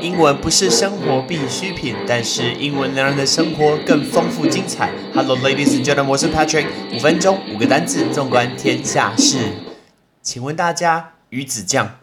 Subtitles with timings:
[0.00, 4.90] 英文不是生活必需品，但是英文能让的生活更丰富精彩。
[5.14, 6.66] Hello, ladies and gentlemen，我是 Patrick。
[6.94, 9.52] 五分钟，五个单词，纵观天下事。
[10.22, 11.98] 请问大家，鱼子酱，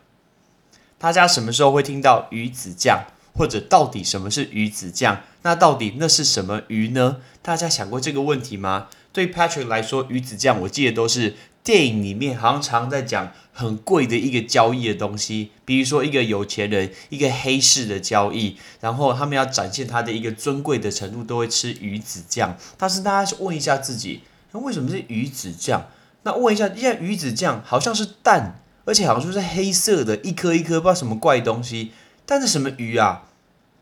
[1.00, 3.06] 大家什么时候会听到鱼子酱？
[3.34, 5.24] 或者到底什么是鱼子酱？
[5.42, 7.18] 那到底那是什么鱼呢？
[7.42, 8.90] 大家想过这个问题吗？
[9.12, 11.36] 对 Patrick 来说，鱼子酱我记得都是
[11.68, 22.56] 电影里面好像常在讲很贵的一个交易的东西，比如说一个有钱人一个黑市的交易，然后他们要展现他的一个尊贵的程度，都会吃鱼子酱。
[22.78, 24.22] 但是大家问一下自己，
[24.54, 25.90] 那为什么是鱼子酱？
[26.24, 31.92] 那问一下，现在鱼子酱好像是蛋，而且好像说是黑色的，一颗一颗，不知道什么怪东西。
[32.26, 33.24] 但是什么鱼啊？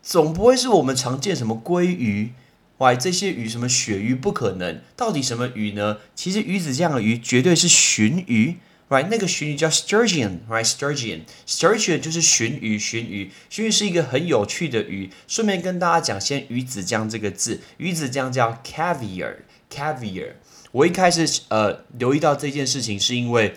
[0.02, 2.32] 总不会是我们常见什么鲑鱼，
[2.78, 4.80] 哇，这些鱼什么鳕鱼不可能。
[4.96, 5.98] 到底什么鱼呢？
[6.14, 8.56] 其实鱼子酱的鱼绝对是鲟鱼
[8.90, 9.06] ，right？
[9.10, 15.10] 那个鲟鱼叫 sturgeon，right？sturgeon，sturgeon 就是鲟鱼，鲟鱼，鲟鱼是一个很有趣的鱼。
[15.26, 20.32] 顺便跟大家讲，先鱼子酱这个字，鱼子酱叫 caviar，caviar。
[20.72, 23.54] 我一开始呃留意到这件事情，是因为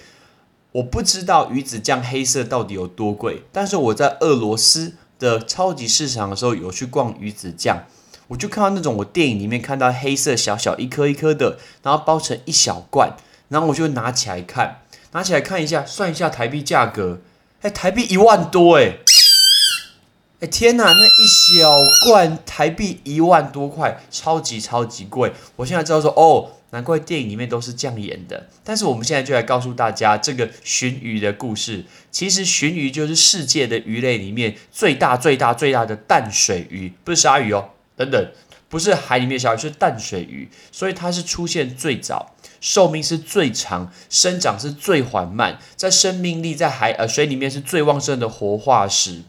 [0.72, 4.94] 我不知道鱼子酱黑色到底有多贵，但是我在俄罗斯。
[5.20, 7.84] 的超级市场的时候有去逛鱼子酱，
[8.30, 13.16] 我就看到那种我电影里面看到黑色小小一颗一颗的，然后包成一小罐，
[13.50, 17.22] 然后我就拿起来看，拿起来看一下，算一下台币价格，
[17.62, 18.98] 哎，台币一万多哎，
[20.40, 21.70] 哎天哪，那一小
[22.06, 26.52] 罐台币一万多块，超级超级贵，我现在知道说哦。
[26.72, 28.46] 难怪电影里面都是这样演的。
[28.64, 31.84] 但是我们现在就来告诉大家这个鲟鱼的故事。
[32.12, 37.70] 其实鲟鱼就是世界的鱼类里面最大、最大、最大的淡水鱼，不是鲨鱼哦。
[38.00, 38.32] 等等，
[38.70, 40.50] 不是海里面小鱼，是淡水鱼。
[40.72, 49.24] 所以它是出现最早，寿命是最长，生长是最缓慢，在生命力在海呃水里面是最旺盛的活化石。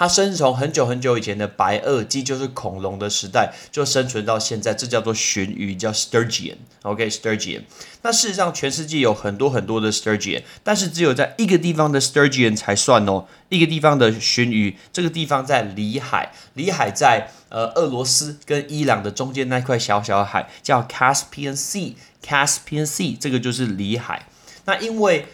[0.00, 6.56] 它生从很久很久以前的白垩纪，就是恐龙的时代，就生存到现在，这叫做鲟鱼，叫 sturgeon。
[6.84, 7.64] OK，sturgeon。
[8.00, 13.26] 那事实上，全世界有很多很多的 sturgeon，但是只有在一个地方的 sturgeon 才算哦。
[13.50, 21.96] 一个地方的鲟鱼，这个地方在里海，里海在呃俄罗斯跟伊朗的中间那块小小海，叫 Caspian Sea。
[22.24, 24.26] Caspian Sea 这个就是里海。
[24.64, 25.26] 那因为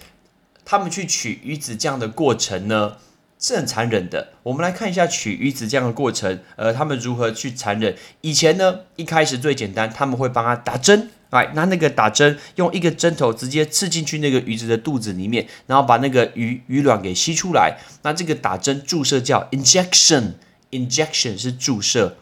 [0.65, 2.97] 他们去取鱼子酱的过程呢？
[3.39, 4.29] 是很残忍的。
[4.43, 7.95] 我们来看一下取鱼子酱的过程，呃，他们如何去残忍。
[8.21, 17.79] 以前呢，一开始最简单，他们会帮他打针，来拿那个打针，用一个针头直接刺进去那个鱼子的肚子里面，然后把那个鱼鱼卵给吸出来。
[18.03, 22.17] 那这个打针注射叫 injection，injection 是注射。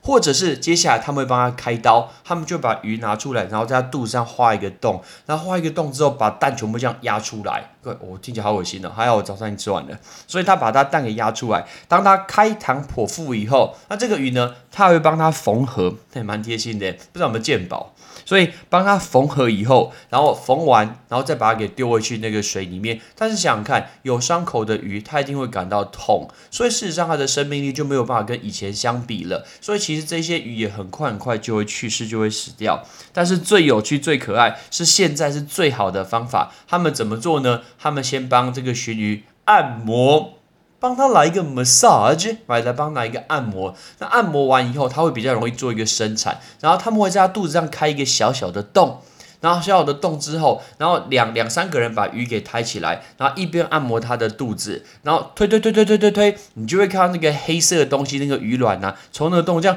[0.00, 7.70] 或者是接下来他们会帮他开刀，他们就把鱼拿出来，然后在他肚子上画一个洞，然后画一个洞之后，把蛋全部这样压出来。
[7.82, 9.98] 对，我听起来好恶心哦，还好我早上已经吃完了。
[10.26, 17.94] 所以他把他蛋给压出来，当他开膛破腹以后，那这个鱼呢，他会帮他缝合，也蛮贴心的，不知道有没有鉴宝。
[18.24, 23.00] 所以帮它缝合以后，然后缝完，然后再把它给丢回去那个水里面。
[23.16, 29.46] 但是想想看，有伤口的鱼，它一定会感到痛，所以事实上它的生命力就没有办法跟以前相比了。
[29.62, 32.84] 所以其实这些鱼也很快很快就会去世，就会死掉。
[33.14, 36.52] 但是最有趣、最可爱是现在是最好的方法。
[36.66, 37.62] 他们怎么做呢？
[37.78, 40.34] 他们先帮这个鲟鱼按摩。
[40.80, 43.74] 帮他来一个 massage，来来帮他一个按摩。
[43.98, 46.38] 那按摩完以后，他会比较容易做一个生产。
[46.60, 49.00] 然后他们会在他肚子上开一个小小的洞。
[49.40, 59.76] 然后小小的洞之后，然后两两三个人把鱼给抬起来，然后一边按摩他的肚子，然后推推推推推推推，你就会看到那个黑色的东西，那个鱼卵呐，从那个洞这样，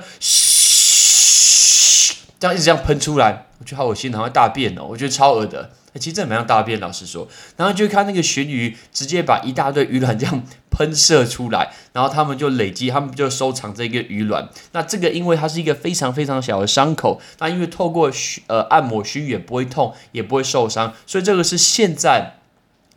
[2.42, 3.46] 这样一直这样喷出来。
[3.60, 5.70] 我觉得好恶心，好像大便哦，我觉得超恶的。
[5.96, 7.28] 其实这蛮像大便，老实说。
[7.58, 10.42] 然后就看那个鲟鱼直接把一大堆鱼卵这样
[10.72, 14.50] 喷射出来，然后他们就累积，他们就收藏这个鱼卵。
[14.72, 18.10] 那这个因为它是一个非常非常小的伤口，那因为透过
[18.48, 22.38] 呃按摩鲟鱼也不会痛，也不会受伤，所以这个是现在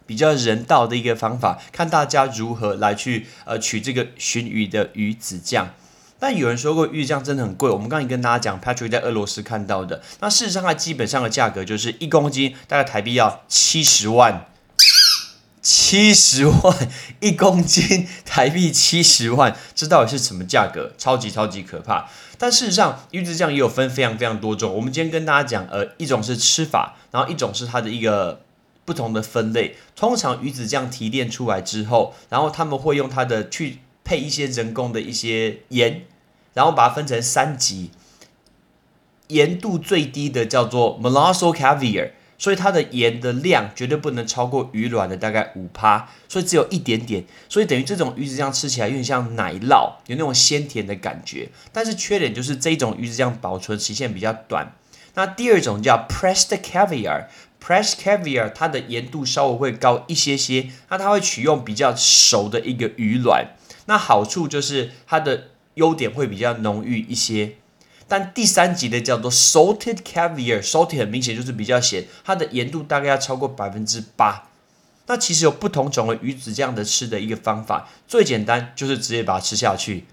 [0.06, 1.60] 比较人道的一个方法。
[1.72, 5.74] 看大家如何来去呃取这个鲟鱼的鱼子酱。
[6.26, 14.46] 但有人说过鱼酱真的很贵，我们刚才跟大家讲，Patrick 在俄罗斯看到的，那事实上它基本上的价格就是一公斤大概台币要七十万，
[15.60, 16.88] 七十万
[17.20, 20.94] 一公斤台币七十万，这到底是什么价格？
[20.96, 22.08] 超级超级可怕。
[22.38, 28.40] 但事实上鱼子酱也有分非常非常多种，我们今天跟大家讲，呃，一种是吃法，然后一种是它的一个
[28.86, 29.76] 不同的分类。
[29.94, 36.04] 通常鱼子酱提炼出来之后，然后他们会用它的去配一些人工的一些盐。
[36.54, 37.90] 然后把它分成三级，
[39.28, 51.48] 盐度最低的叫做 Molosol Caviar，所以它的盐的量绝对不能超过鱼卵的大概五趴，所以只有一点点，所以等于这种鱼子酱吃起来有点像奶酪，有那种鲜甜的感觉。
[51.72, 54.72] 但是缺点就是这种鱼子酱保存期限比较短。
[55.14, 63.54] 那第二种叫 pressed caviar，pressed caviar 它的盐度稍微会高一些些，那它会取用比较熟的一个鱼卵，
[63.86, 67.54] 那好处就是它的优点会比较浓郁一些。
[68.06, 74.48] 但第三级的叫做 salted caviar，salted 很明显就是比较咸，它的盐度大概要超过百分之八。
[75.06, 80.04] 那其实有不同种的鱼子酱的吃的一个方法，最简单就是直接把它吃下去。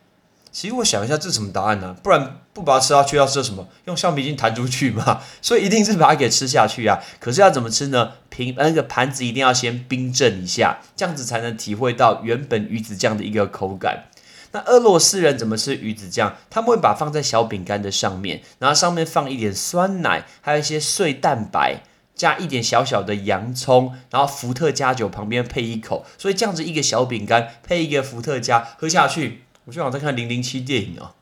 [0.52, 1.96] 其实我想一下，这是什么答案呢？
[2.04, 3.70] 不然不把它吃下去要吃什么？
[3.86, 5.22] 用橡皮筋弹出去嘛？
[5.42, 7.00] 所以一定是把它给吃下去啊！
[7.22, 8.12] 可是要怎么吃呢？
[8.30, 14.06] 平那个盘子一定要先冰镇一下，这样子才能体会到原本鱼子酱的一个口感。
[14.52, 16.36] 那俄罗斯人怎么吃鱼子酱？
[16.50, 21.84] 他们会把放在小饼干的上面，然后上面放一点酸奶，还有一些碎蛋白，
[22.16, 26.06] 加一点小小的洋葱，然后伏特加酒旁边配一口。
[26.18, 31.16] 所以这样子一个小饼干配一个伏特加喝下去，我就好再看零零七电影哦。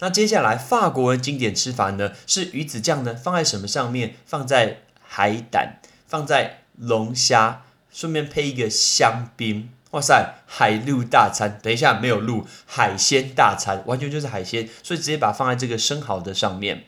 [0.00, 4.16] 那接下来法国人经典吃法呢，是鱼子酱呢放在什么上面？
[4.24, 7.62] 放在海胆，放在龙虾，
[7.92, 9.70] 顺便配一个香槟。
[9.90, 11.58] 哇塞，海陆大餐！
[11.60, 16.84] 等一下，没有陆海鲜大餐，完全就是海鲜，所以直接把它放在这个生蚝的上面。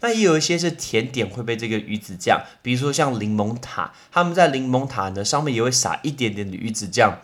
[0.00, 7.20] 那也有一些是甜点会被这个鱼子酱，比如说像柠檬塔，他们在柠檬塔呢上面也会撒一点点的鱼子酱。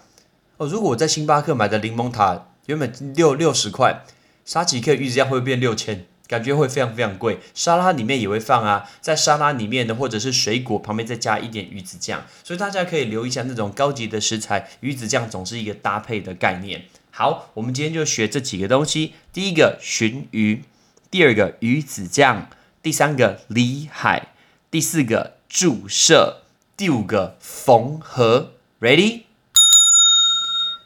[0.59, 4.05] 哦，如果我在星巴克买的柠檬塔原本六六十块，
[4.45, 6.07] 撒几克鱼子酱会不会变六千？
[6.29, 16.85] 感觉会非常非常贵，沙拉里面也会放啊，在沙拉里面的，或者是水果旁边再加一点鱼子酱，所以大家可以留意一下那种高级的食材，鱼子酱总是一个搭配的概念。
[17.11, 20.65] 好，我们今天就学这几个东西：第一个鲟鱼，
[21.11, 22.51] 第二个鱼子酱，
[22.83, 24.35] 第三个里海，
[24.71, 26.43] 第四个注射，
[26.77, 28.53] 第五个缝合。
[28.81, 29.23] Ready？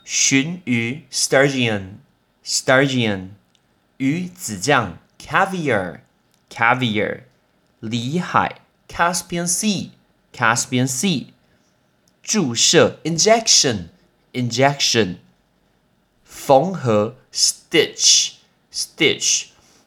[0.06, 3.28] 鲟鱼 （sturgeon），sturgeon，
[3.96, 4.98] 鱼子酱。
[5.20, 6.00] Caviar,
[6.50, 7.20] caviar,
[7.80, 9.90] 里海 Caspian Sea,
[10.34, 11.26] Caspian Sea,
[12.22, 13.88] 注射 injection,
[14.32, 15.16] injection,
[16.24, 18.32] 缝合 stitch,
[18.72, 19.44] stitch。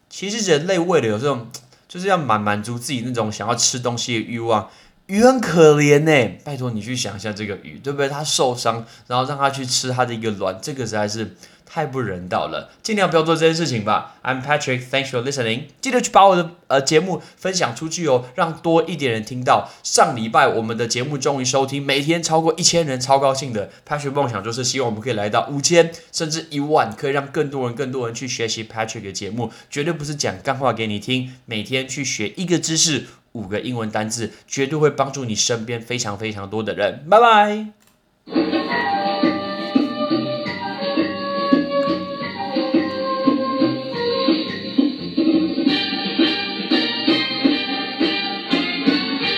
[0.10, 1.50] 其实人类为了有这种，
[1.88, 4.70] 就是要满满足自己那种想要吃东西的欲望。
[5.08, 8.08] 鱼很可怜呢，拜托你去想一下这个鱼，对不对？
[8.08, 11.36] 它受伤，然后让它去吃它的一个卵，这个实在是。
[11.66, 14.16] 太不人道了，尽量不要做这件事情吧。
[14.24, 15.64] I'm Patrick，thanks for listening。
[15.82, 19.70] 记得去把我的呃节目分享出去哦，让多一点人听到。
[19.82, 23.70] 上礼拜我们的节目终于收听，每天超过一千人，超高兴的。
[23.88, 29.52] Patrick 梦想就是希望我们可以来到五千，甚至一万，可以让更多人、更多人去学习 Patrick 的节目。
[29.70, 37.06] 绝对不是讲干话给你听，每天去学一个知识，五个英文单字，绝对会帮助你身边非常非常多的人。
[37.10, 37.83] 拜拜。